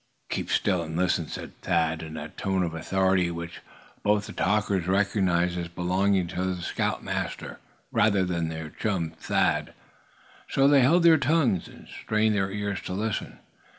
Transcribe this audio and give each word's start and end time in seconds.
"Keep 0.31 0.49
still, 0.49 0.81
and 0.81 0.95
listen," 0.97 1.27
said 1.27 1.55
Thad, 1.61 2.01
in 2.01 2.15
that 2.15 2.35
tone 2.35 2.63
of 2.63 2.73
authority 2.73 3.29
which 3.29 3.61
both 4.01 4.25
the 4.25 4.33
talkers 4.33 4.87
recognized 4.87 5.59
as 5.59 5.67
belonging 5.67 6.25
to 6.29 6.55
the 6.55 6.63
scoutmaster, 6.63 7.59
rather 7.91 8.25
than 8.25 8.49
their 8.49 8.71
Chum 8.71 9.11
Thad. 9.11 9.75
So 10.49 10.67
they 10.67 10.81
held 10.81 11.03
their 11.03 11.17
tongues, 11.19 11.67
and 11.67 11.87
strained 11.87 12.33
their 12.33 12.49
ears 12.49 12.81
to 12.85 12.93
listen. 12.93 13.37